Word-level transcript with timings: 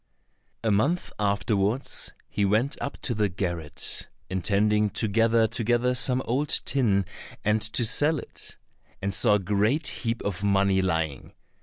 A 0.63 0.71
month 0.71 1.11
afterwards 1.19 2.11
he 2.27 2.43
went 2.43 2.75
up 2.81 2.99
to 3.03 3.13
the 3.13 3.29
garret, 3.29 4.07
intending 4.31 4.89
to 4.89 5.07
gather 5.07 5.45
together 5.45 5.93
some 5.93 6.23
old 6.25 6.49
tin 6.65 7.05
and 7.45 7.61
to 7.61 7.85
sell 7.85 8.17
it, 8.17 8.57
and 8.99 9.13
saw 9.13 9.35
a 9.35 9.39
great 9.39 9.85
heap 10.01 10.23
of 10.23 10.43
money 10.43 10.81
lying. 10.81 11.33